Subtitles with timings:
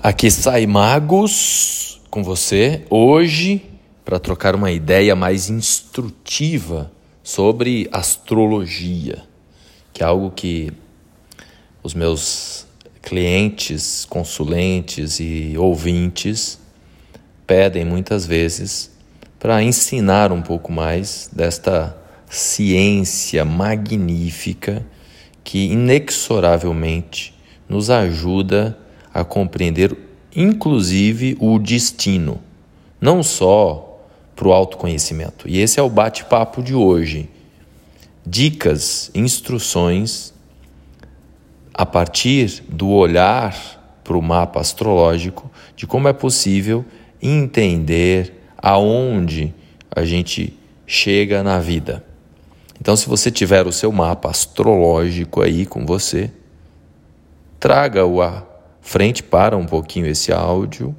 [0.00, 3.68] Aqui sai Magos com você hoje
[4.04, 9.24] para trocar uma ideia mais instrutiva sobre astrologia,
[9.92, 10.72] que é algo que
[11.82, 12.64] os meus
[13.02, 16.60] clientes, consulentes e ouvintes
[17.44, 18.92] pedem muitas vezes
[19.36, 21.98] para ensinar um pouco mais desta
[22.30, 24.86] ciência magnífica
[25.42, 27.34] que inexoravelmente
[27.68, 28.87] nos ajuda a
[29.24, 29.96] compreender,
[30.34, 32.40] inclusive, o destino,
[33.00, 34.00] não só
[34.34, 35.48] para o autoconhecimento.
[35.48, 37.28] E esse é o bate-papo de hoje.
[38.24, 40.32] Dicas, instruções
[41.74, 46.84] a partir do olhar para o mapa astrológico de como é possível
[47.20, 49.54] entender aonde
[49.94, 50.56] a gente
[50.86, 52.04] chega na vida.
[52.80, 56.30] Então, se você tiver o seu mapa astrológico aí com você,
[57.58, 58.47] traga-o a
[58.88, 60.96] frente para um pouquinho esse áudio,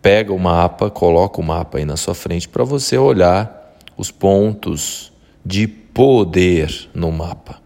[0.00, 5.12] pega o mapa, coloca o mapa aí na sua frente para você olhar os pontos
[5.44, 7.60] de poder no mapa.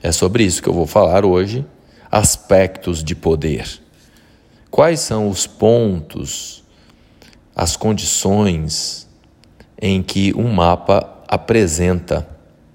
[0.00, 1.66] É sobre isso que eu vou falar hoje,
[2.08, 3.68] aspectos de poder.
[4.70, 6.62] Quais são os pontos,
[7.56, 9.08] as condições
[9.82, 12.24] em que um mapa apresenta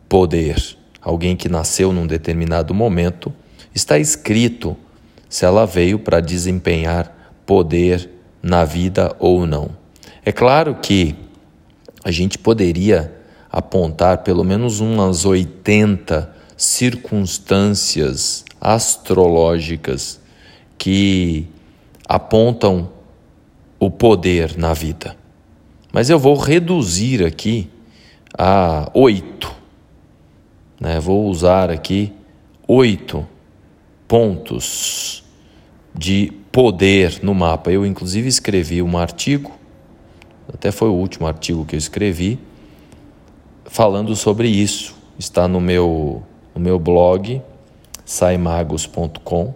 [0.09, 0.61] poder?
[1.01, 3.33] Alguém que nasceu num determinado momento,
[3.73, 4.75] está escrito
[5.31, 8.09] se ela veio para desempenhar poder
[8.43, 9.69] na vida ou não.
[10.25, 11.15] É claro que
[12.03, 13.15] a gente poderia
[13.49, 20.19] apontar pelo menos umas 80 circunstâncias astrológicas
[20.77, 21.47] que
[22.05, 22.89] apontam
[23.79, 25.15] o poder na vida.
[25.93, 27.69] Mas eu vou reduzir aqui
[28.37, 29.55] a oito.
[30.77, 30.99] Né?
[30.99, 32.11] Vou usar aqui
[32.67, 33.25] oito
[34.11, 35.23] pontos
[35.95, 37.71] de poder no mapa.
[37.71, 39.57] Eu, inclusive, escrevi um artigo,
[40.53, 42.37] até foi o último artigo que eu escrevi,
[43.63, 44.97] falando sobre isso.
[45.17, 46.21] Está no meu,
[46.53, 47.41] no meu blog,
[48.03, 49.53] saimagos.com.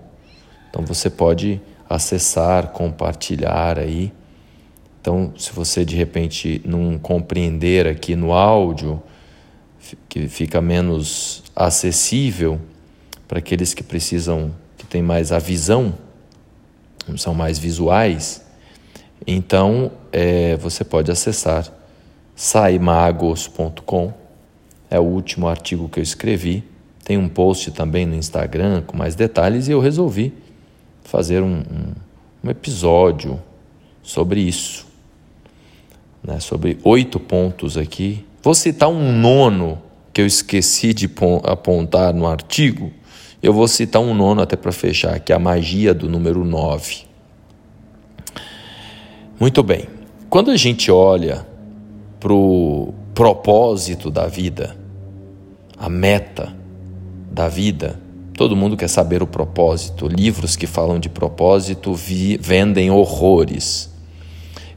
[0.69, 4.13] Então você pode acessar, compartilhar aí.
[5.01, 9.03] Então, se você de repente não compreender aqui no áudio,
[10.07, 12.57] que fica menos acessível
[13.35, 15.93] para aqueles que precisam, que têm mais a visão,
[17.17, 18.41] são mais visuais,
[19.27, 21.69] então é, você pode acessar
[22.33, 24.13] saimagos.com.
[24.89, 26.63] É o último artigo que eu escrevi.
[27.03, 30.33] Tem um post também no Instagram com mais detalhes e eu resolvi
[31.03, 31.93] fazer um, um,
[32.41, 33.37] um episódio
[34.01, 34.87] sobre isso.
[36.23, 38.25] Né, sobre oito pontos aqui.
[38.41, 39.81] Vou citar um nono
[40.13, 41.09] que eu esqueci de
[41.43, 42.93] apontar no artigo
[43.45, 47.03] eu vou citar um nono até para fechar, que é a magia do número 9.
[49.39, 49.85] Muito bem.
[50.31, 51.45] Quando a gente olha
[52.19, 54.75] para o propósito da vida,
[55.77, 56.55] a meta
[57.31, 57.99] da vida,
[58.35, 60.07] todo mundo quer saber o propósito.
[60.07, 63.91] Livros que falam de propósito vi, vendem horrores.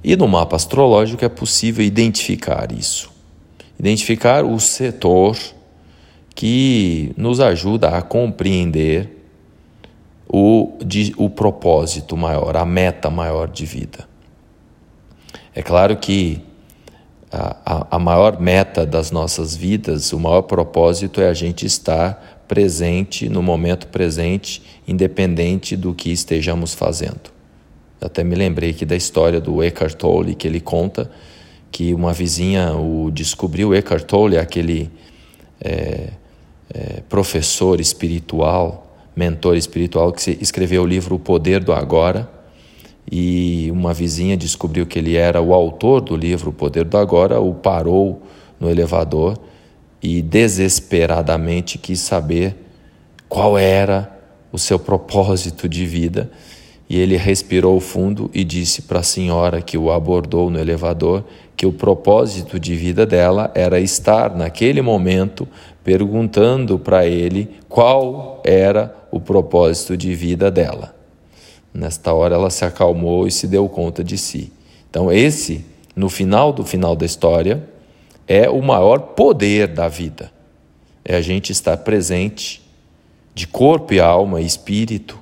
[0.05, 3.11] E no mapa astrológico é possível identificar isso.
[3.81, 5.39] Identificar o setor
[6.39, 9.11] que nos ajuda a compreender
[10.29, 14.09] o, de, o propósito maior, a meta maior de vida.
[15.53, 16.41] É claro que
[17.33, 23.29] a, a, maior meta das nossas vidas, o maior propósito é a gente estar presente
[23.29, 27.33] no momento presente, independente do que estejamos fazendo.
[28.01, 31.11] Eu até me lembrei aqui da história do Eckhart Tolle, que ele conta
[31.73, 33.75] que uma vizinha o descobriu.
[33.75, 34.89] Eckhart Tolle, aquele
[35.61, 36.11] é,
[36.73, 42.29] é, professor espiritual, mentor espiritual, que escreveu o livro O Poder do Agora.
[43.11, 47.41] E uma vizinha descobriu que ele era o autor do livro O Poder do Agora,
[47.41, 48.23] o parou
[48.61, 49.39] no elevador
[50.03, 52.55] e desesperadamente quis saber
[53.29, 54.17] qual era
[54.53, 56.31] o seu propósito de vida.
[56.89, 61.25] E ele respirou fundo e disse para a senhora que o abordou no elevador
[61.55, 65.47] que o propósito de vida dela era estar naquele momento
[65.89, 70.95] perguntando para ele qual era o propósito de vida dela.
[71.73, 74.53] Nesta hora ela se acalmou e se deu conta de si.
[74.91, 75.65] Então, esse,
[75.97, 77.67] no final do final da história,
[78.27, 80.31] é o maior poder da vida.
[81.03, 82.61] É a gente estar presente
[83.35, 85.19] de corpo e alma e espírito,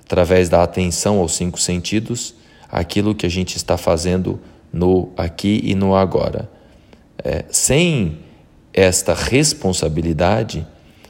[0.00, 2.34] através da atenção aos cinco sentidos,
[2.70, 4.40] aquilo que a gente está fazendo
[4.72, 6.48] no aqui e no agora.
[7.22, 8.21] É, sem
[8.72, 10.66] esta responsabilidade,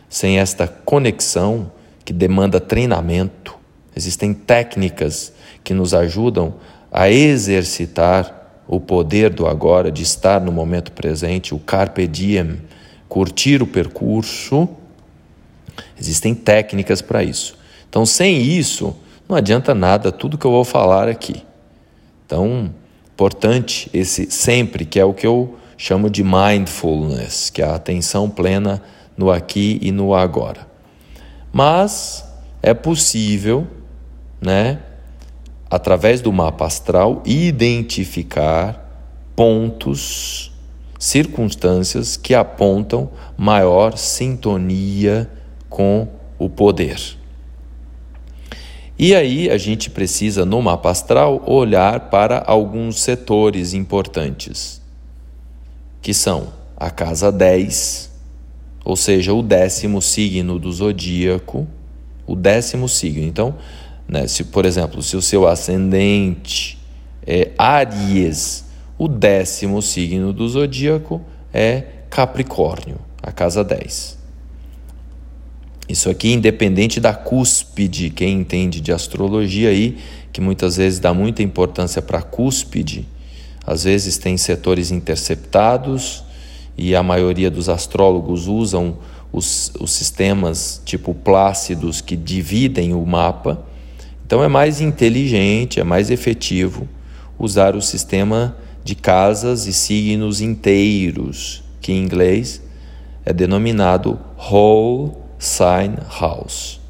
[0.08, 1.70] sem esta conexão
[2.04, 3.62] que demanda treinamento,
[3.94, 5.32] Existem técnicas
[5.62, 6.54] que nos ajudam
[6.90, 12.58] a exercitar o poder do agora, de estar no momento presente, o carpe diem,
[13.08, 14.68] curtir o percurso.
[16.00, 17.56] Existem técnicas para isso.
[17.88, 18.96] Então, sem isso,
[19.28, 21.44] não adianta nada tudo que eu vou falar aqui.
[22.24, 22.72] Então,
[23.12, 28.30] importante esse sempre, que é o que eu chamo de mindfulness, que é a atenção
[28.30, 28.80] plena
[29.16, 30.64] no aqui e no agora.
[31.52, 32.24] Mas
[32.62, 33.66] é possível,
[34.40, 34.78] né,
[35.68, 38.78] através do mapa astral, identificar
[39.34, 40.52] pontos,
[41.00, 45.28] circunstâncias que apontam maior sintonia
[45.68, 46.06] com
[46.38, 47.00] o poder.
[48.96, 54.80] E aí a gente precisa, no mapa astral, olhar para alguns setores importantes,
[56.02, 58.10] que são a casa 10,
[58.84, 61.66] ou seja, o décimo signo do zodíaco,
[62.26, 63.24] o décimo signo.
[63.24, 63.54] Então,
[64.08, 66.76] né, se, por exemplo, se o seu ascendente
[67.24, 68.64] é Aries,
[68.98, 71.22] o décimo signo do zodíaco
[71.54, 74.18] é Capricórnio, a casa 10.
[75.88, 79.98] Isso aqui independente da cúspide, quem entende de astrologia aí,
[80.32, 83.06] que muitas vezes dá muita importância para a cúspide,
[83.66, 86.24] às vezes tem setores interceptados,
[86.76, 88.96] e a maioria dos astrólogos usam
[89.32, 93.64] os, os sistemas tipo plácidos que dividem o mapa.
[94.26, 96.88] Então é mais inteligente, é mais efetivo
[97.38, 102.62] usar o sistema de casas e signos inteiros, que em inglês
[103.24, 106.80] é denominado whole sign house.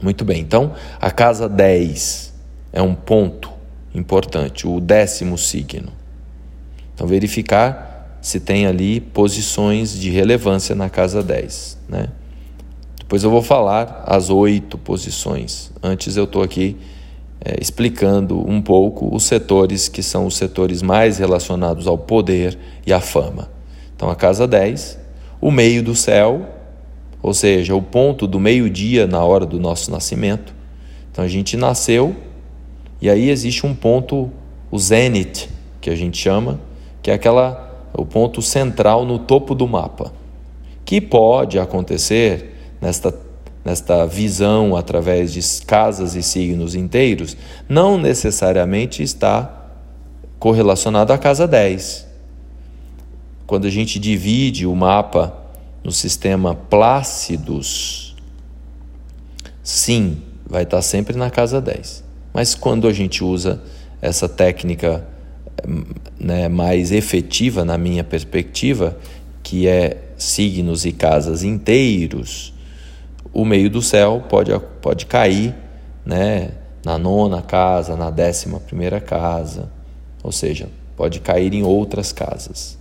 [0.00, 2.32] Muito bem, então a casa 10
[2.72, 3.50] é um ponto
[3.94, 5.92] importante, o décimo signo.
[6.94, 11.78] Então verificar se tem ali posições de relevância na casa 10.
[11.88, 12.08] Né?
[12.98, 15.70] Depois eu vou falar as oito posições.
[15.82, 16.76] Antes eu estou aqui
[17.40, 22.92] é, explicando um pouco os setores que são os setores mais relacionados ao poder e
[22.92, 23.48] à fama.
[23.94, 24.98] Então a casa 10,
[25.40, 26.48] o meio do céu,
[27.22, 30.54] ou seja, o ponto do meio-dia na hora do nosso nascimento.
[31.10, 32.14] Então a gente nasceu
[33.00, 34.30] e aí existe um ponto,
[34.70, 35.48] o zenith,
[35.80, 36.60] que a gente chama,
[37.00, 40.12] que é aquela o ponto central no topo do mapa,
[40.84, 43.14] que pode acontecer nesta,
[43.64, 47.36] nesta visão através de casas e signos inteiros,
[47.68, 49.70] não necessariamente está
[50.38, 52.06] correlacionado à casa 10.
[53.46, 55.34] Quando a gente divide o mapa
[55.82, 58.14] no sistema Plácidos,
[59.62, 62.07] sim, vai estar sempre na casa 10.
[62.38, 63.60] Mas quando a gente usa
[64.00, 65.04] essa técnica
[66.20, 68.96] né, mais efetiva na minha perspectiva,
[69.42, 72.54] que é signos e casas inteiros,
[73.32, 75.52] o meio do céu pode, pode cair
[76.06, 76.52] né,
[76.84, 79.68] na nona casa, na décima primeira casa,
[80.22, 82.78] ou seja, pode cair em outras casas.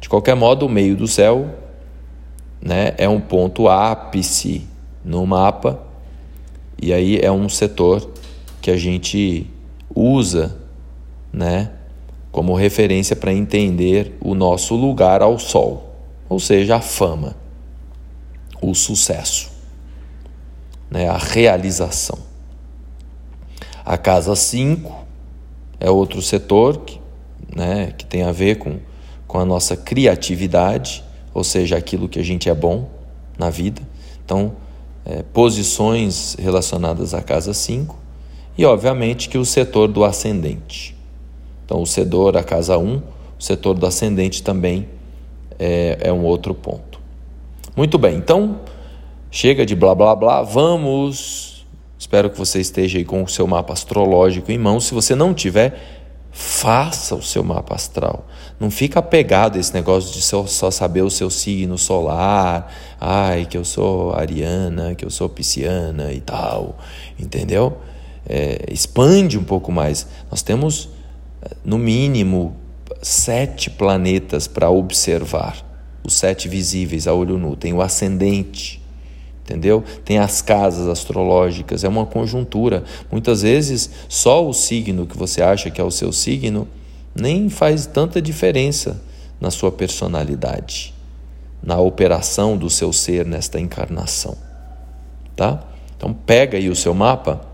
[0.00, 1.54] De qualquer modo, o meio do céu
[2.62, 4.66] né, é um ponto ápice
[5.04, 5.82] no mapa,
[6.80, 8.13] e aí é um setor
[8.64, 9.46] que a gente
[9.94, 10.56] usa
[11.30, 11.70] né,
[12.32, 15.94] como referência para entender o nosso lugar ao sol,
[16.30, 17.36] ou seja, a fama,
[18.62, 19.52] o sucesso,
[20.90, 22.18] né, a realização.
[23.84, 24.90] A casa 5
[25.78, 26.98] é outro setor que,
[27.54, 28.78] né, que tem a ver com,
[29.26, 31.04] com a nossa criatividade,
[31.34, 32.88] ou seja, aquilo que a gente é bom
[33.38, 33.82] na vida.
[34.24, 34.56] Então,
[35.04, 38.03] é, posições relacionadas à casa 5
[38.56, 40.96] e, obviamente, que o setor do ascendente.
[41.64, 43.02] Então, o setor, a casa 1, o
[43.38, 44.88] setor do ascendente também
[45.58, 47.00] é, é um outro ponto.
[47.76, 48.60] Muito bem, então
[49.30, 51.66] chega de blá blá blá, vamos.
[51.98, 54.78] Espero que você esteja aí com o seu mapa astrológico em mão.
[54.78, 58.26] Se você não tiver, faça o seu mapa astral.
[58.60, 62.72] Não fica apegado a esse negócio de só saber o seu signo solar.
[63.00, 66.78] Ai, que eu sou ariana, que eu sou pisciana e tal.
[67.18, 67.78] Entendeu?
[68.26, 70.06] É, expande um pouco mais.
[70.30, 70.88] Nós temos
[71.64, 72.56] no mínimo,
[73.02, 75.64] sete planetas para observar.
[76.02, 77.56] Os sete visíveis a olho nu.
[77.56, 78.82] Tem o ascendente,
[79.42, 79.82] entendeu?
[80.04, 82.84] Tem as casas astrológicas, é uma conjuntura.
[83.10, 86.68] Muitas vezes, só o signo que você acha que é o seu signo
[87.14, 89.00] nem faz tanta diferença
[89.40, 90.94] na sua personalidade,
[91.62, 94.36] na operação do seu ser nesta encarnação,
[95.36, 95.62] tá?
[95.96, 97.53] Então pega aí o seu mapa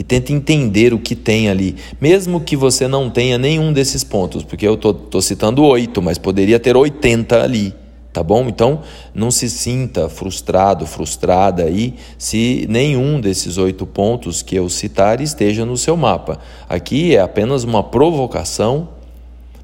[0.00, 4.42] e tenta entender o que tem ali, mesmo que você não tenha nenhum desses pontos,
[4.42, 7.74] porque eu estou citando oito, mas poderia ter 80 ali,
[8.10, 8.48] Tá bom?
[8.48, 8.80] Então,
[9.14, 15.64] não se sinta frustrado, frustrada aí, se nenhum desses oito pontos que eu citar esteja
[15.64, 16.40] no seu mapa.
[16.68, 18.88] Aqui é apenas uma provocação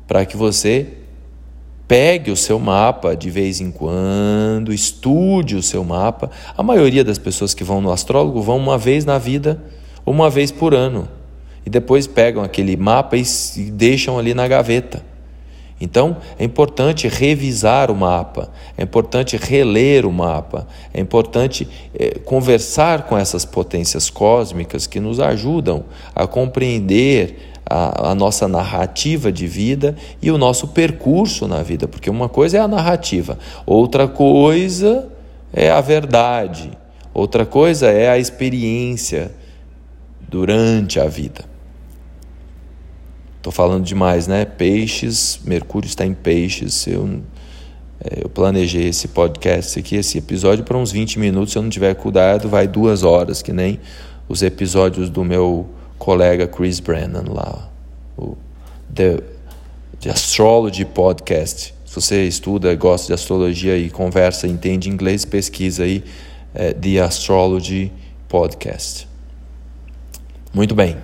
[0.06, 0.86] para que você
[1.88, 6.30] pegue o seu mapa de vez em quando, estude o seu mapa.
[6.56, 9.60] A maioria das pessoas que vão no astrólogo vão uma vez na vida,
[10.06, 11.08] uma vez por ano,
[11.66, 13.24] e depois pegam aquele mapa e
[13.72, 15.02] deixam ali na gaveta.
[15.78, 18.48] Então, é importante revisar o mapa,
[18.78, 25.20] é importante reler o mapa, é importante é, conversar com essas potências cósmicas que nos
[25.20, 25.84] ajudam
[26.14, 32.08] a compreender a, a, nossa narrativa de vida e o nosso percurso na vida, porque
[32.08, 35.08] uma coisa é a narrativa, outra coisa
[35.52, 36.70] é a verdade,
[37.12, 39.30] outra coisa é a experiência
[40.28, 41.44] durante a vida.
[43.36, 44.44] Estou falando demais, né?
[44.44, 46.86] Peixes, Mercúrio está em peixes.
[46.86, 47.20] Eu,
[48.00, 51.52] é, eu planejei esse podcast aqui, esse episódio, para uns 20 minutos.
[51.52, 53.78] Se eu não tiver cuidado, vai duas horas, que nem
[54.28, 57.70] os episódios do meu colega Chris Brennan lá,
[58.18, 58.36] o
[58.92, 59.20] The,
[60.00, 61.72] The Astrology Podcast.
[61.84, 66.02] Se você estuda, gosta de astrologia e conversa, entende inglês, pesquisa aí
[66.52, 67.92] é, The Astrology
[68.28, 69.06] Podcast.
[70.56, 70.96] Muito bem.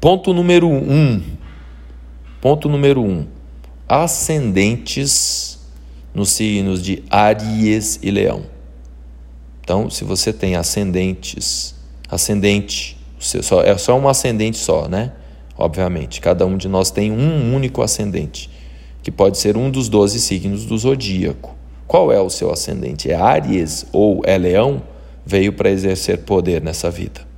[0.00, 1.20] Ponto número um.
[2.40, 3.26] Ponto número um.
[3.88, 5.58] Ascendentes
[6.14, 8.44] nos signos de Aries e Leão.
[9.60, 11.74] Então, se você tem ascendentes,
[12.08, 12.96] ascendente,
[13.64, 15.10] é só um ascendente só, né?
[15.58, 18.48] Obviamente, cada um de nós tem um único ascendente,
[19.02, 21.56] que pode ser um dos doze signos do zodíaco.
[21.88, 23.10] Qual é o seu ascendente?
[23.10, 24.80] É Aries ou é Leão?
[25.26, 27.33] Veio para exercer poder nessa vida.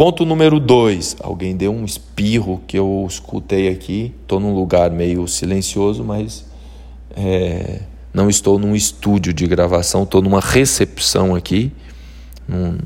[0.00, 1.14] Ponto número dois.
[1.20, 4.14] Alguém deu um espirro que eu escutei aqui.
[4.22, 6.46] Estou num lugar meio silencioso, mas
[7.14, 10.04] é, não estou num estúdio de gravação.
[10.04, 11.70] Estou numa recepção aqui,
[12.48, 12.78] num,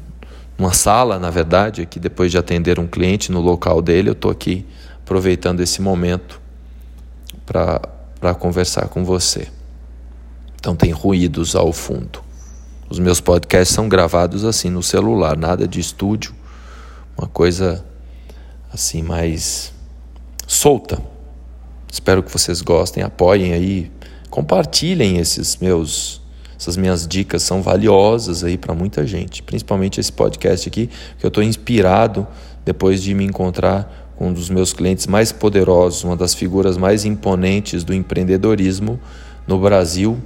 [0.59, 4.09] numa sala, na verdade, aqui depois de atender um cliente no local dele.
[4.09, 4.67] Eu estou aqui
[5.01, 6.41] aproveitando esse momento
[7.47, 9.47] para conversar com você.
[10.59, 12.25] Então tem ruídos ao fundo.
[12.91, 16.35] Os meus podcasts são gravados assim no celular, nada de estúdio
[17.17, 17.85] uma coisa
[18.73, 19.73] assim mais
[20.47, 21.01] solta.
[21.91, 23.91] Espero que vocês gostem, apoiem aí,
[24.31, 26.23] compartilhem esses meus
[26.57, 31.29] essas minhas dicas são valiosas aí para muita gente, principalmente esse podcast aqui, que eu
[31.29, 32.27] estou inspirado
[32.65, 37.05] depois de me encontrar com um dos meus clientes mais poderosos, uma das figuras mais
[37.05, 38.99] imponentes do empreendedorismo
[39.47, 40.19] no Brasil.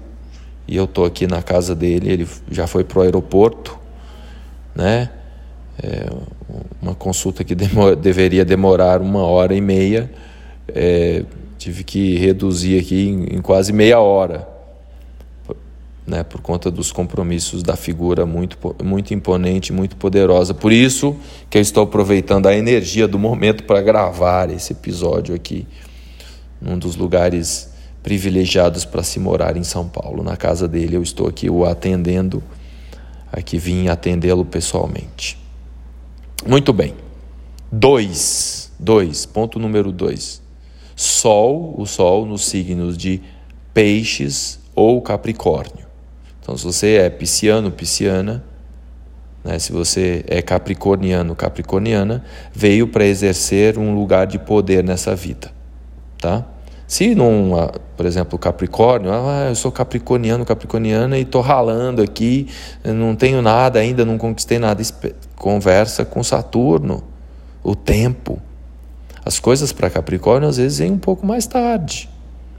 [0.67, 3.79] E eu estou aqui na casa dele, ele já foi para o aeroporto,
[4.75, 5.11] né?
[5.83, 6.09] É,
[6.83, 7.55] uma consulta que
[8.01, 10.11] deveria demorar uma hora e meia,
[10.69, 11.25] é,
[11.57, 14.49] tive que reduzir aqui em, em, quase meia hora,
[16.07, 20.55] né, por conta dos compromissos da figura muito, muito imponente, muito poderosa.
[20.55, 21.17] Por isso
[21.51, 25.67] que eu estou aproveitando a energia do momento para gravar esse episódio aqui,
[26.61, 27.71] num dos lugares
[28.03, 30.23] privilegiados para se morar em São Paulo.
[30.23, 32.43] Na casa dele, eu estou aqui o atendendo,
[33.31, 35.48] aqui vim atendê-lo pessoalmente.
[36.47, 36.95] Muito bem.
[37.71, 38.73] Dois.
[38.79, 39.27] Dois.
[39.27, 40.43] Ponto número dois.
[40.97, 43.23] Sol, o Sol nos signos de
[43.73, 45.87] Peixes ou Capricórnio.
[46.41, 48.45] Então, se você é pisciano, pisciana,
[49.45, 55.53] né, se você é capricorniano, capricorniana, veio para exercer um lugar de poder nessa vida.
[56.19, 56.45] Tá?
[56.89, 62.49] Se não, por exemplo, Capricórnio, ah, eu sou capricorniano, capricorniana e estou ralando aqui,
[62.83, 64.83] não tenho nada ainda, não conquistei nada.
[65.37, 67.05] Conversa com Saturno,
[67.63, 68.41] o tempo.
[69.23, 72.09] As coisas para Capricórnio às vezes vêm um pouco mais tarde.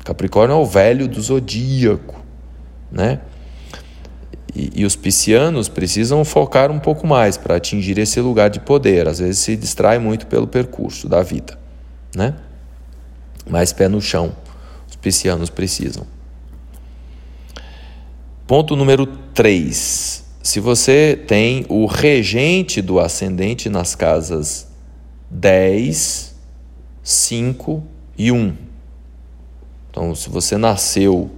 [0.05, 2.23] Capricórnio é o velho do zodíaco,
[2.91, 3.21] né?
[4.55, 9.07] E, e os piscianos precisam focar um pouco mais para atingir esse lugar de poder.
[9.07, 11.57] Às vezes se distrai muito pelo percurso da vida,
[12.15, 12.35] né?
[13.49, 14.35] Mais pé no chão.
[14.89, 16.05] Os piscianos precisam.
[18.47, 20.23] Ponto número 3.
[20.41, 24.67] Se você tem o regente do ascendente nas casas
[25.29, 26.35] 10,
[27.03, 27.83] 5
[28.17, 28.55] e 1.
[29.89, 31.29] Então, se você nasceu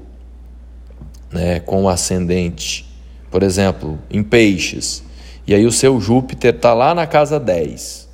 [1.31, 2.89] né, com o ascendente,
[3.29, 5.03] por exemplo, em peixes,
[5.45, 8.07] e aí o seu Júpiter está lá na casa 10.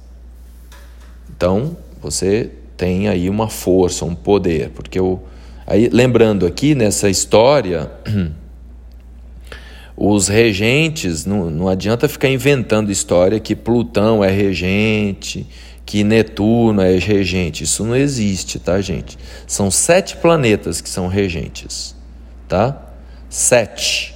[1.30, 5.20] Então, você tem aí uma força, um poder, porque o
[5.66, 7.92] aí lembrando aqui nessa história
[9.98, 15.46] os regentes não, não adianta ficar inventando história que Plutão é regente,
[15.86, 17.64] que Netuno é regente.
[17.64, 19.18] Isso não existe, tá, gente?
[19.48, 21.96] São sete planetas que são regentes.
[22.48, 22.84] tá?
[23.30, 24.16] 7.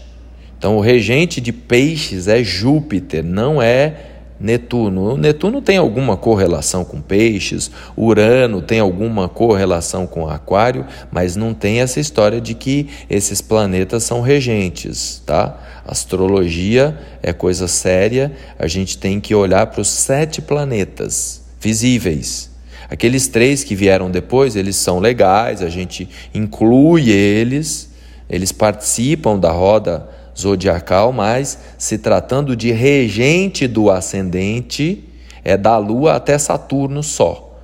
[0.57, 4.10] Então, o regente de peixes é Júpiter, não é
[4.41, 5.13] Netuno.
[5.13, 11.53] O Netuno tem alguma correlação com peixes, Urano tem alguma correlação com Aquário, mas não
[11.53, 15.57] tem essa história de que esses planetas são regentes, tá?
[15.86, 22.50] Astrologia é coisa séria, a gente tem que olhar para os sete planetas visíveis.
[22.89, 27.89] Aqueles três que vieram depois, eles são legais, a gente inclui eles,
[28.29, 35.03] eles participam da roda zodiacal, mas se tratando de regente do ascendente,
[35.43, 37.59] é da Lua até Saturno só.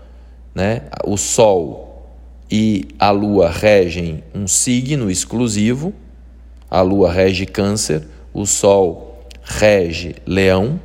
[0.53, 0.83] Né?
[1.05, 2.07] O Sol
[2.49, 5.93] e a Lua regem um signo exclusivo,
[6.69, 10.79] a Lua rege Câncer, o Sol rege Leão,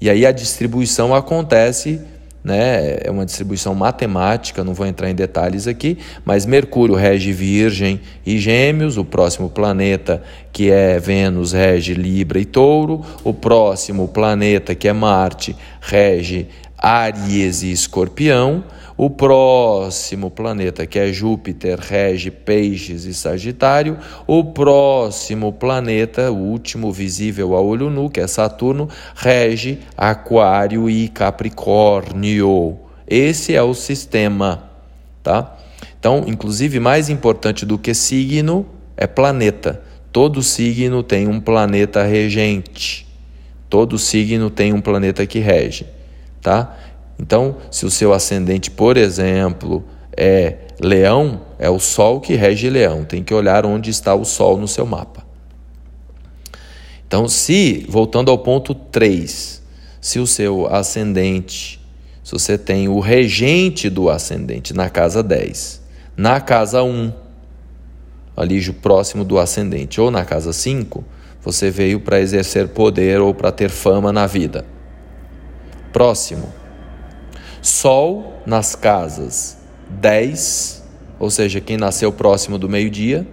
[0.00, 2.00] e aí a distribuição acontece
[2.48, 2.96] né?
[3.04, 8.38] É uma distribuição matemática, não vou entrar em detalhes aqui, mas Mercúrio rege Virgem e
[8.38, 14.88] Gêmeos, o próximo planeta que é Vênus rege Libra e Touro, o próximo planeta que
[14.88, 16.48] é Marte rege
[16.78, 18.64] Áries e Escorpião,
[18.96, 23.98] o próximo planeta, que é Júpiter, rege Peixes e Sagitário.
[24.26, 31.08] O próximo planeta, o último visível a olho nu, que é Saturno, rege Aquário e
[31.08, 32.76] Capricórnio.
[33.06, 34.70] Esse é o sistema,
[35.22, 35.56] tá?
[35.98, 38.66] Então, inclusive, mais importante do que signo
[38.96, 39.82] é planeta.
[40.12, 43.06] Todo signo tem um planeta regente.
[43.70, 45.86] Todo signo tem um planeta que rege,
[46.48, 46.74] tá?
[47.20, 49.84] Então, se o seu ascendente, por exemplo,
[50.16, 53.04] é leão, é o sol que rege leão.
[53.04, 55.26] Tem que olhar onde está o sol no seu mapa.
[57.06, 59.62] Então, se, voltando ao ponto 3,
[60.00, 61.78] se o seu ascendente,
[62.24, 65.82] se você tem o regente do ascendente na casa 10,
[66.16, 67.12] na casa 1,
[68.34, 71.04] ali próximo do ascendente, ou na casa 5,
[71.42, 74.77] você veio para exercer poder ou para ter fama na vida.
[75.98, 76.48] Próximo,
[77.60, 79.56] Sol nas casas
[79.90, 80.84] 10,
[81.18, 83.26] ou seja, quem nasceu próximo do meio-dia,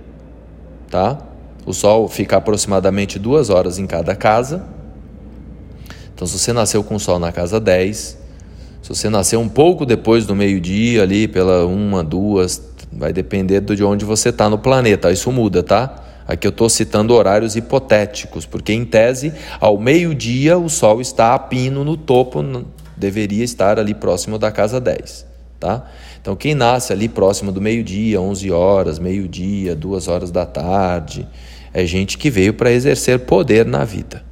[0.89, 1.15] tá?
[1.63, 4.65] O Sol fica aproximadamente duas horas em cada casa.
[6.15, 8.17] Então, se você nasceu com o Sol na casa 10,
[8.81, 12.59] se você nasceu um pouco depois do meio-dia, ali pela uma, duas,
[12.91, 15.11] vai depender de onde você está no planeta.
[15.11, 16.03] Isso muda, tá?
[16.27, 21.39] Aqui eu estou citando horários hipotéticos, porque em tese, ao meio-dia, o Sol está a
[21.39, 22.43] pino no topo
[22.97, 25.25] deveria estar ali próximo da casa 10,
[25.59, 25.85] tá?
[26.21, 31.27] Então quem nasce ali próximo do meio-dia, 11 horas, meio-dia, 2 horas da tarde,
[31.73, 34.23] é gente que veio para exercer poder na vida.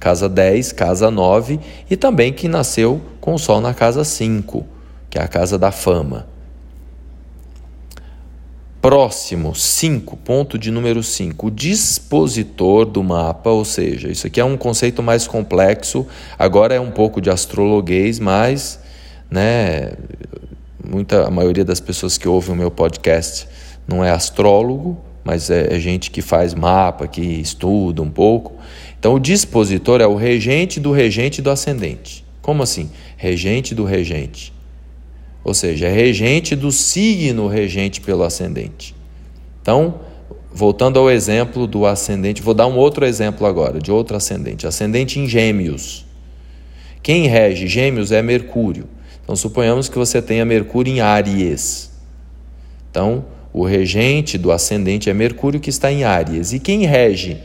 [0.00, 4.64] Casa 10, casa 9 e também quem nasceu com o sol na casa 5,
[5.10, 6.26] que é a casa da fama.
[8.80, 14.44] Próximo, 5, ponto de número 5, o dispositor do mapa, ou seja, isso aqui é
[14.44, 16.06] um conceito mais complexo,
[16.38, 18.78] agora é um pouco de astrologuês, mas
[19.28, 19.94] né,
[20.82, 23.48] muita, a maioria das pessoas que ouvem o meu podcast
[23.86, 28.54] não é astrólogo, mas é, é gente que faz mapa, que estuda um pouco.
[28.96, 32.24] Então, o dispositor é o regente do regente do ascendente.
[32.40, 32.88] Como assim?
[33.16, 34.56] Regente do regente
[35.48, 38.94] ou seja, é regente do signo regente pelo ascendente.
[39.62, 40.00] Então,
[40.52, 45.18] voltando ao exemplo do ascendente, vou dar um outro exemplo agora, de outro ascendente, ascendente
[45.18, 46.04] em Gêmeos.
[47.02, 48.86] Quem rege Gêmeos é Mercúrio.
[49.24, 51.92] Então, suponhamos que você tenha Mercúrio em Áries.
[52.90, 56.52] Então, o regente do ascendente é Mercúrio que está em Áries.
[56.52, 57.38] E quem rege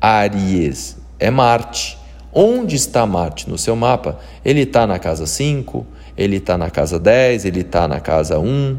[0.00, 1.98] Áries é Marte.
[2.32, 4.20] Onde está Marte no seu mapa?
[4.44, 5.84] Ele está na casa 5,
[6.16, 8.78] ele está na casa 10, ele está na casa 1.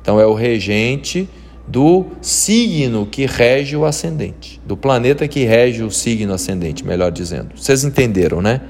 [0.00, 1.28] Então é o regente
[1.66, 7.50] do signo que rege o ascendente, do planeta que rege o signo ascendente, melhor dizendo.
[7.54, 8.60] Vocês entenderam, né?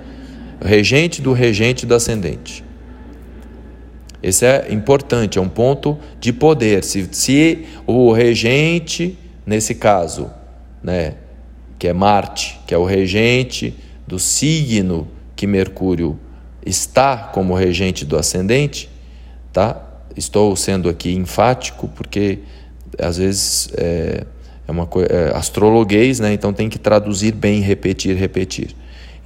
[0.60, 2.64] O regente do regente do ascendente.
[4.20, 6.82] Esse é importante, é um ponto de poder.
[6.82, 10.28] Se, se o regente, nesse caso,
[10.82, 11.14] né,
[11.78, 13.74] que é Marte, que é o regente
[14.06, 16.18] do signo que Mercúrio
[16.64, 18.90] está como regente do ascendente,
[19.52, 19.80] tá?
[20.16, 22.40] Estou sendo aqui enfático porque
[22.98, 24.24] às vezes é,
[24.66, 26.32] é uma é, astrologuês, né?
[26.32, 28.74] Então tem que traduzir bem, repetir, repetir.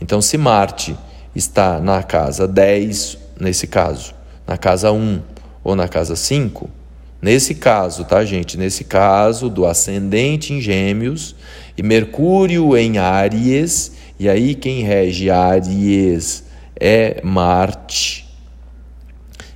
[0.01, 0.97] Então se Marte
[1.35, 4.15] está na casa 10, nesse caso,
[4.47, 5.21] na casa 1
[5.65, 6.69] ou na casa 5,
[7.21, 8.59] nesse caso, tá, gente?
[8.59, 11.35] Nesse caso do ascendente em Gêmeos
[11.77, 16.45] e Mercúrio em Áries, e aí quem rege Áries
[16.85, 18.29] é Marte.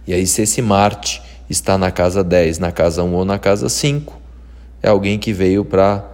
[0.07, 3.69] E aí, se esse Marte está na casa 10, na casa 1 ou na casa
[3.69, 4.17] 5,
[4.81, 6.05] é alguém que veio para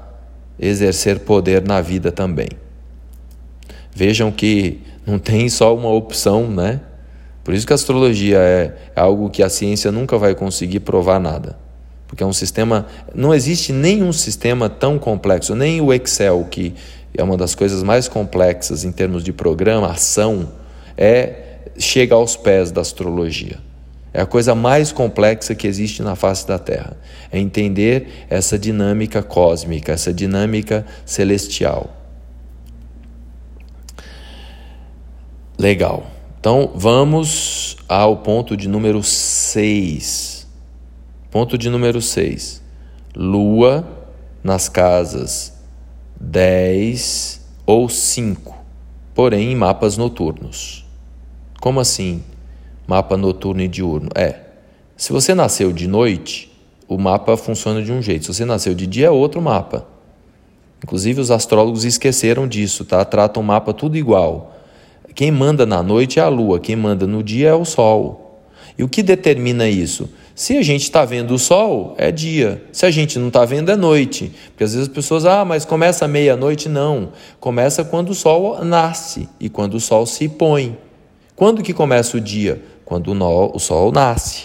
[0.59, 2.49] exercer poder na vida também.
[3.95, 6.81] Vejam que não tem só uma opção, né?
[7.45, 11.21] Por isso que a astrologia é, é algo que a ciência nunca vai conseguir provar
[11.21, 11.59] nada.
[12.07, 12.87] Porque é um sistema.
[13.15, 16.75] Não existe nenhum sistema tão complexo, nem o Excel, que
[17.15, 20.49] é uma das coisas mais complexas em termos de programação,
[20.97, 23.59] é chega aos pés da astrologia.
[24.15, 26.97] É a coisa mais complexa que existe na face da Terra.
[27.31, 31.97] É entender essa dinâmica cósmica, essa dinâmica celestial.
[35.59, 36.07] Legal.
[36.39, 40.47] Então vamos ao ponto de número 6.
[41.31, 42.63] Ponto de número 6.
[43.17, 43.87] Lua
[44.45, 45.55] nas casas
[46.21, 48.55] 10 ou 5,
[49.15, 50.82] porém em mapas noturnos.
[51.63, 52.25] Como assim?
[52.89, 54.09] Mapa noturno e diurno.
[54.17, 54.35] É.
[54.97, 56.51] Se você nasceu de noite,
[56.89, 58.25] o mapa funciona de um jeito.
[58.25, 59.87] Se você nasceu de dia, é outro mapa.
[60.83, 63.05] Inclusive, os astrólogos esqueceram disso, tá?
[63.05, 64.57] Tratam o mapa tudo igual.
[65.15, 68.43] Quem manda na noite é a lua, quem manda no dia é o sol.
[68.77, 70.11] E o que determina isso?
[70.35, 72.61] Se a gente está vendo o sol, é dia.
[72.73, 74.33] Se a gente não está vendo, é noite.
[74.49, 76.69] Porque às vezes as pessoas, ah, mas começa meia-noite.
[76.69, 77.13] Não.
[77.39, 80.77] Começa quando o sol nasce e quando o sol se põe.
[81.43, 82.63] Quando que começa o dia?
[82.85, 84.45] quando o sol nasce.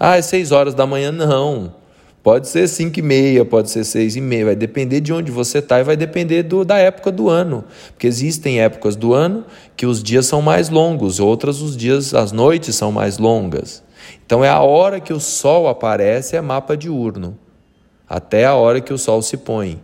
[0.00, 1.12] Ah, é seis horas da manhã?
[1.12, 1.74] Não.
[2.22, 5.58] Pode ser cinco e meia, pode ser seis e meia, vai depender de onde você
[5.58, 7.62] está e vai depender do, da época do ano.
[7.88, 9.44] Porque existem épocas do ano
[9.76, 13.82] que os dias são mais longos, outras os dias, as noites são mais longas.
[14.24, 17.36] Então é a hora que o sol aparece, é mapa diurno,
[18.08, 19.78] até a hora que o sol se põe.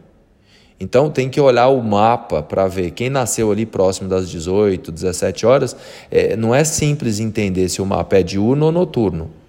[0.81, 5.45] Então tem que olhar o mapa para ver quem nasceu ali próximo das 18, 17
[5.45, 5.77] horas.
[6.11, 9.40] É, não é simples entender se o mapa é diurno ou noturno.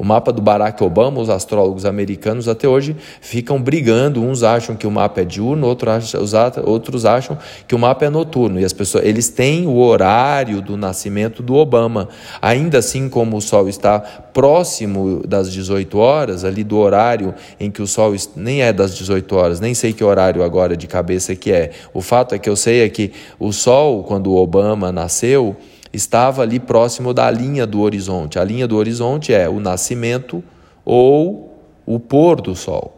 [0.00, 4.24] O mapa do Barack Obama, os astrólogos americanos até hoje ficam brigando.
[4.24, 7.36] Uns acham que o mapa é diurno, outros acham
[7.68, 8.58] que o mapa é noturno.
[8.58, 12.08] E as pessoas, eles têm o horário do nascimento do Obama.
[12.40, 17.82] Ainda assim, como o Sol está próximo das 18 horas, ali do horário em que
[17.82, 21.52] o Sol nem é das 18 horas, nem sei que horário agora de cabeça que
[21.52, 21.72] é.
[21.92, 25.54] O fato é que eu sei é que o Sol, quando o Obama nasceu,
[25.92, 28.38] estava ali próximo da linha do horizonte.
[28.38, 30.42] A linha do horizonte é o nascimento
[30.84, 32.96] ou o pôr do sol.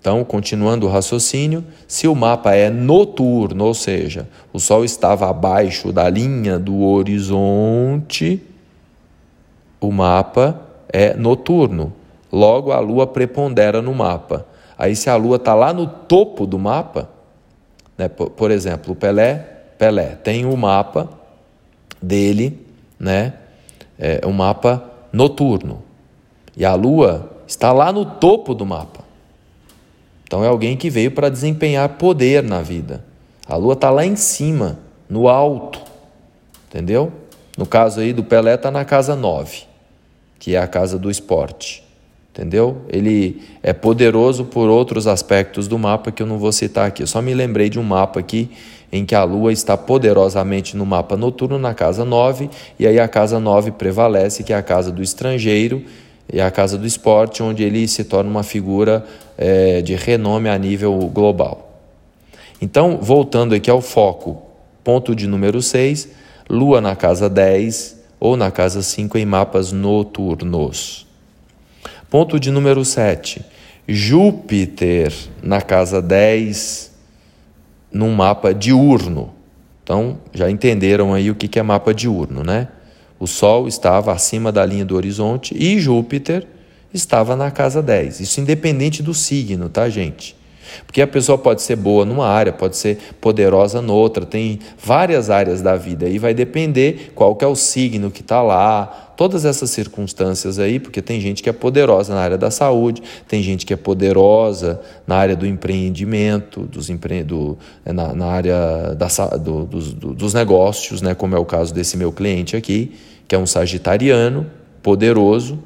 [0.00, 5.92] Então, continuando o raciocínio, se o mapa é noturno, ou seja, o sol estava abaixo
[5.92, 8.42] da linha do horizonte,
[9.78, 11.92] o mapa é noturno.
[12.32, 14.46] Logo, a lua prepondera no mapa.
[14.78, 17.10] Aí, se a lua está lá no topo do mapa,
[17.98, 19.36] né, por, por exemplo, o Pelé,
[19.76, 21.19] Pelé tem o um mapa
[22.00, 22.66] dele,
[22.98, 23.34] né?
[23.98, 25.82] É um mapa noturno.
[26.56, 29.00] E a lua está lá no topo do mapa.
[30.24, 33.04] Então é alguém que veio para desempenhar poder na vida.
[33.46, 35.80] A lua está lá em cima, no alto.
[36.68, 37.12] Entendeu?
[37.58, 39.64] No caso aí do Pelé, está na casa 9,
[40.38, 41.84] que é a casa do esporte.
[42.40, 42.78] Entendeu?
[42.88, 47.02] Ele é poderoso por outros aspectos do mapa que eu não vou citar aqui.
[47.02, 48.50] Eu só me lembrei de um mapa aqui
[48.90, 52.48] em que a Lua está poderosamente no mapa noturno, na casa 9,
[52.78, 55.84] e aí a casa 9 prevalece, que é a casa do estrangeiro
[56.32, 59.04] e a casa do esporte, onde ele se torna uma figura
[59.36, 61.78] é, de renome a nível global.
[62.62, 64.40] Então, voltando aqui ao foco,
[64.82, 66.08] ponto de número 6,
[66.48, 71.09] Lua na casa 10 ou na casa 5 em mapas noturnos.
[72.10, 73.40] Ponto de número 7,
[73.86, 76.90] Júpiter na casa 10
[77.92, 79.32] num mapa diurno.
[79.84, 82.66] Então, já entenderam aí o que é mapa diurno, né?
[83.16, 86.48] O Sol estava acima da linha do horizonte e Júpiter
[86.92, 88.18] estava na casa 10.
[88.18, 90.34] Isso independente do signo, tá, gente?
[90.86, 95.62] Porque a pessoa pode ser boa numa área, pode ser poderosa noutra, tem várias áreas
[95.62, 96.08] da vida.
[96.08, 100.80] E vai depender qual que é o signo que está lá, todas essas circunstâncias aí,
[100.80, 104.80] porque tem gente que é poderosa na área da saúde, tem gente que é poderosa
[105.06, 107.22] na área do empreendimento, dos empre...
[107.22, 111.74] do, é, na, na área da, do, dos, dos negócios, né, como é o caso
[111.74, 112.92] desse meu cliente aqui,
[113.28, 114.46] que é um sagitariano,
[114.82, 115.58] poderoso,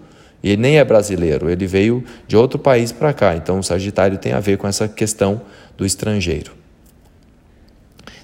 [0.44, 3.34] e ele nem é brasileiro, ele veio de outro país para cá.
[3.34, 5.40] Então, o Sagitário tem a ver com essa questão
[5.74, 6.52] do estrangeiro.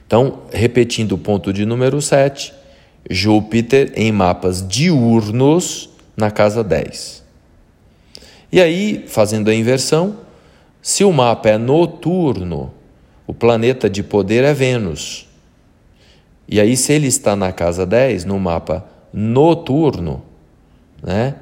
[0.06, 2.52] Então, repetindo o ponto de número 7,
[3.08, 7.24] Júpiter em mapas diurnos na casa 10.
[8.52, 10.18] E aí, fazendo a inversão,
[10.82, 12.74] se o mapa é noturno,
[13.26, 15.26] o planeta de poder é Vênus.
[16.46, 20.22] E aí, se ele está na casa 10, no mapa noturno,
[21.02, 21.36] né?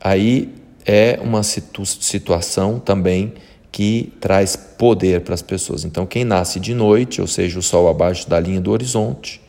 [0.00, 0.54] Aí
[0.86, 3.34] é uma situ situação também
[3.70, 5.84] que traz poder para as pessoas.
[5.84, 9.40] Então, quem nasce de noite, ou seja, o sol abaixo da linha do horizonte,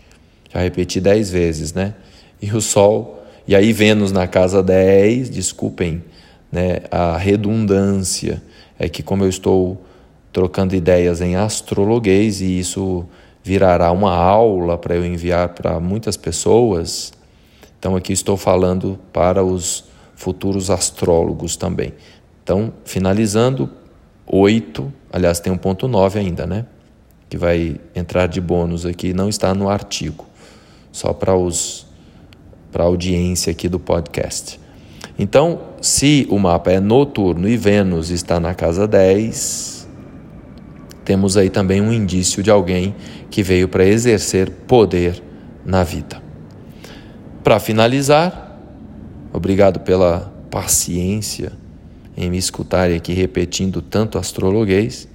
[0.54, 1.96] já repeti dez vezes, né?
[2.42, 6.04] E o sol, e aí Vênus na casa 10, desculpem
[6.52, 8.42] né, a redundância,
[8.78, 9.82] é que como eu estou
[10.32, 13.06] trocando ideias em astrologuês e isso
[13.44, 17.12] virará uma aula para eu enviar para muitas pessoas,
[17.80, 19.89] então aqui estou falando para os
[20.20, 21.94] futuros astrólogos também.
[22.44, 23.70] Então, finalizando,
[24.28, 26.66] 8, aliás, tem um ponto 9 ainda, né?
[27.30, 30.26] Que vai entrar de bônus aqui, não está no artigo,
[30.92, 31.88] só para os
[32.70, 34.60] para a audiência aqui do podcast.
[35.18, 39.88] Então, se o mapa é noturno e Vênus está na casa 10,
[41.04, 42.94] temos aí também um indício de alguém
[43.32, 45.24] que veio para exercer poder
[45.66, 46.22] na vida.
[47.44, 48.49] Para finalizar,
[49.34, 51.52] obrigado pela paciência
[52.16, 55.08] em me escutarem aqui repetindo tanto astrologuês.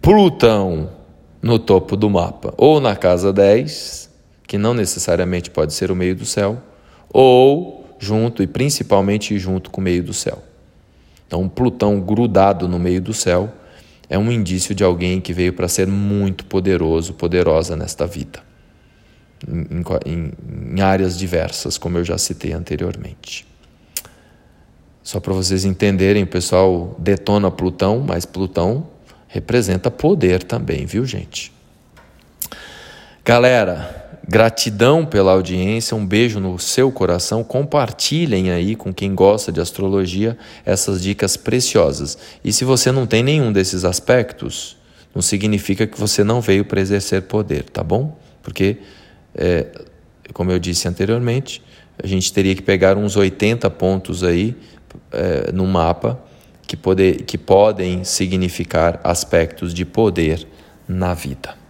[0.00, 0.90] Plutão
[1.42, 4.08] no topo do mapa, ou na casa 10,
[4.46, 6.62] que não necessariamente pode ser o meio do céu,
[7.12, 10.42] ou junto e principalmente junto com o meio do céu.
[11.26, 13.52] Então, Plutão grudado no meio do céu
[14.08, 18.40] é um indício de alguém que veio para ser muito poderoso, poderosa nesta vida,
[19.48, 20.32] em, em,
[20.76, 23.46] em áreas diversas, como eu já citei anteriormente.
[25.02, 28.86] Só para vocês entenderem, o pessoal detona Plutão, mas Plutão
[29.26, 31.52] representa poder também, viu, gente?
[33.24, 37.42] Galera, gratidão pela audiência, um beijo no seu coração.
[37.42, 42.16] Compartilhem aí com quem gosta de astrologia essas dicas preciosas.
[42.44, 44.76] E se você não tem nenhum desses aspectos,
[45.14, 48.18] não significa que você não veio para exercer poder, tá bom?
[48.42, 48.78] Porque,
[49.34, 49.66] é,
[50.32, 51.62] como eu disse anteriormente,
[52.02, 54.56] a gente teria que pegar uns 80 pontos aí
[55.10, 56.20] é, no mapa
[56.66, 60.46] que, poder, que podem significar aspectos de poder
[60.88, 61.61] na vida.